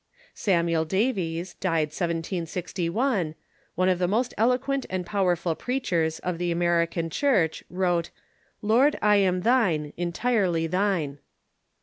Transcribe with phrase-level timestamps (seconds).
[0.33, 1.67] Samuel Davies (d.
[1.67, 3.35] 1761),
[3.75, 8.09] one of the most eloquent and power ful preachers of the American Church, wrote
[8.63, 11.19] "Lord, I am thine, entirely thine."